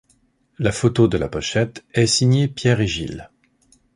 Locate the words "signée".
2.07-2.47